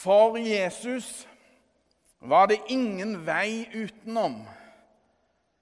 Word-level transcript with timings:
For 0.00 0.38
Jesus 0.38 1.28
var 2.18 2.46
det 2.46 2.60
ingen 2.72 3.18
vei 3.26 3.68
utenom 3.74 4.38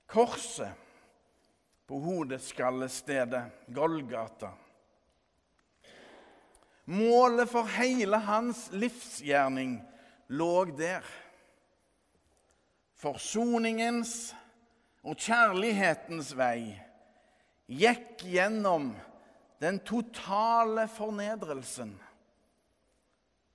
korset 0.07 0.71
på 1.91 1.99
hodeskallestedet 1.99 3.67
Golgata. 3.75 4.53
Målet 6.85 7.51
for 7.51 7.67
hele 7.81 8.23
hans 8.31 8.69
livsgjerning 8.71 9.81
lå 10.31 10.65
der. 10.79 11.03
Forsoningens 12.95 14.37
og 15.03 15.19
kjærlighetens 15.19 16.31
vei 16.39 16.77
gikk 17.67 18.23
gjennom 18.23 18.93
den 19.59 19.83
totale 19.83 20.87
fornedrelsen. 20.95 21.99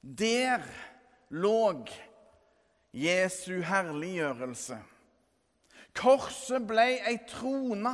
Der 0.04 0.59
lå 1.29 1.85
Jesu 2.93 3.62
herliggjørelse. 3.63 4.77
Korset 5.95 6.66
ble 6.67 6.85
ei 7.07 7.20
trone, 7.29 7.93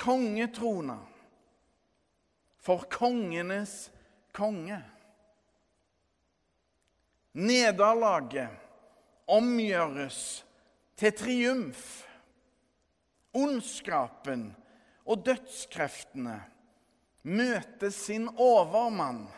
kongetrone, 0.00 0.96
for 2.58 2.84
kongenes 2.90 3.90
konge. 4.34 4.80
Nederlaget 7.32 8.50
omgjøres 9.30 10.44
til 10.98 11.14
triumf. 11.14 11.84
Ondskapen 13.30 14.48
og 15.06 15.22
dødskreftene 15.26 16.40
møter 17.22 17.92
sin 17.94 18.26
overmann. 18.34 19.28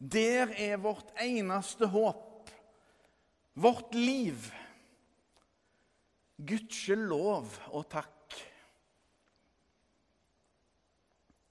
Der 0.00 0.48
er 0.56 0.78
vårt 0.80 1.12
eneste 1.20 1.86
håp, 1.92 2.48
vårt 3.52 3.94
liv. 3.94 4.46
Gudskjelov 6.40 7.52
og 7.68 7.84
takk. 7.92 8.36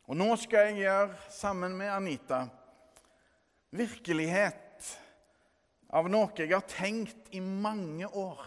Og 0.09 0.17
nå 0.17 0.31
skal 0.41 0.71
jeg 0.71 0.79
gjøre, 0.87 1.17
sammen 1.29 1.75
med 1.77 1.91
Anita, 1.93 2.39
virkelighet 3.77 4.87
av 5.93 6.09
noe 6.09 6.33
jeg 6.33 6.49
har 6.49 6.65
tenkt 6.65 7.29
i 7.37 7.43
mange 7.45 8.09
år. 8.09 8.41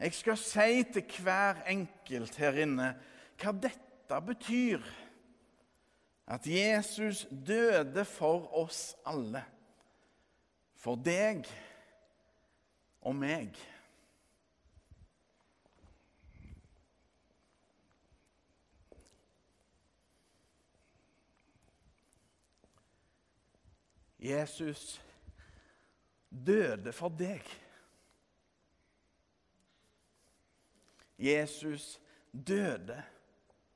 Jeg 0.00 0.16
skal 0.16 0.40
si 0.40 0.86
til 0.94 1.20
hver 1.20 1.60
enkelt 1.68 2.40
her 2.40 2.62
inne 2.64 2.94
hva 3.36 3.52
dette 3.52 4.22
betyr. 4.24 4.80
At 6.28 6.46
Jesus 6.46 7.26
døde 7.46 8.04
for 8.04 8.52
oss 8.52 8.96
alle. 9.06 9.44
For 10.76 10.94
deg 10.94 11.46
og 13.00 13.16
meg. 13.16 13.56
Jesus 24.18 25.00
døde 26.46 26.92
for 26.92 27.08
deg. 27.08 27.48
Jesus 31.18 32.00
døde 32.32 33.02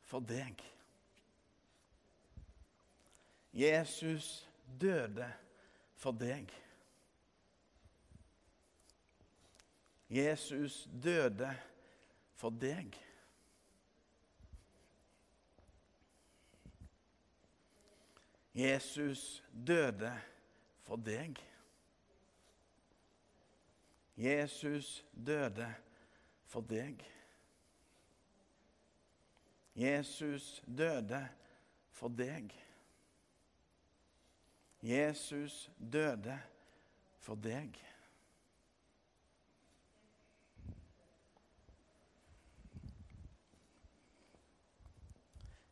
for 0.05 0.20
deg. 0.20 0.72
Jesus 3.53 4.48
døde 4.81 5.33
for 5.95 6.12
deg. 6.12 6.48
Jesus 10.11 10.89
døde 11.03 11.56
for 12.34 12.50
deg. 12.50 12.97
Jesus 18.55 19.45
døde 19.67 20.13
for 20.83 20.96
deg. 20.96 21.36
Jesus 24.17 25.05
døde 25.27 25.74
for 26.46 26.61
deg. 26.61 27.01
Jesus 29.77 30.63
døde 30.67 31.29
for 31.90 32.08
deg. 32.08 32.52
Jesus 34.83 35.70
døde 35.93 36.43
for 37.19 37.35
deg. 37.35 37.77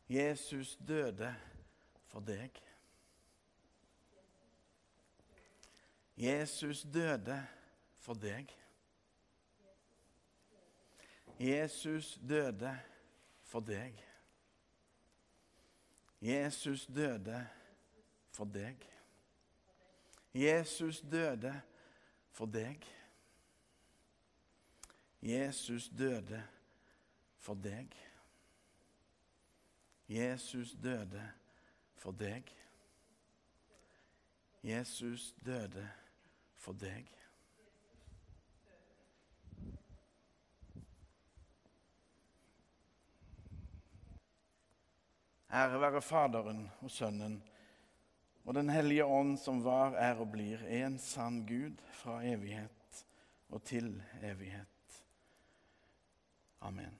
Jesus 0.09 0.79
døde 0.89 1.37
for 2.07 2.21
deg. 2.21 2.51
Jesus 6.17 6.83
døde 6.83 7.47
for 7.99 8.15
deg. 8.15 8.57
Jesus 11.41 12.19
døde 12.29 12.79
for 13.43 13.61
deg. 13.61 14.07
Jesus 16.21 16.87
døde 16.87 17.49
for 18.31 18.45
deg. 18.45 19.00
Jesus 20.35 21.01
døde 21.01 21.61
for 22.31 22.47
deg. 22.47 22.87
Jesus 25.23 25.89
døde 25.89 26.43
for 27.39 27.55
deg. 27.55 27.91
Jesus 30.09 30.77
døde 30.83 31.33
for 31.97 32.11
deg. 32.11 32.57
Jesus 34.63 35.35
døde 35.45 35.91
for 36.55 36.73
deg. 36.73 37.07
Ære 45.53 45.81
være 45.81 46.03
Faderen 46.03 46.71
og 46.81 46.91
Sønnen 46.91 47.43
og 48.51 48.55
Den 48.55 48.71
hellige 48.71 49.05
ånd, 49.05 49.37
som 49.39 49.61
var, 49.63 49.95
er 49.95 50.19
og 50.19 50.33
blir 50.33 50.65
en 50.67 50.97
sann 50.99 51.45
Gud 51.47 51.77
fra 52.01 52.17
evighet 52.27 53.03
og 53.47 53.63
til 53.63 53.93
evighet. 54.27 54.97
Amen. 56.67 56.97